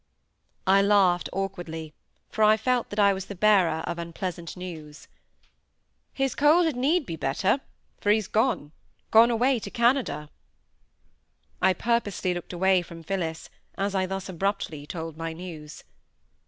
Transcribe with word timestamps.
I 0.65 0.81
laughed 0.81 1.29
awkwardly; 1.31 1.93
for 2.31 2.43
I 2.43 2.57
felt 2.57 2.89
that 2.89 2.97
I 2.97 3.13
was 3.13 3.27
the 3.27 3.35
bearer 3.35 3.83
of 3.85 3.99
unpleasant 3.99 4.57
news. 4.57 5.07
"His 6.11 6.33
cold 6.33 6.65
had 6.65 6.75
need 6.75 7.05
be 7.05 7.15
better—for 7.15 8.09
he's 8.11 8.27
gone—gone 8.27 9.29
away 9.29 9.59
to 9.59 9.69
Canada!" 9.69 10.31
I 11.61 11.73
purposely 11.73 12.33
looked 12.33 12.51
away 12.51 12.81
from 12.81 13.03
Phillis, 13.03 13.51
as 13.77 13.93
I 13.93 14.07
thus 14.07 14.27
abruptly 14.27 14.87
told 14.87 15.17
my 15.17 15.33
news. 15.33 15.83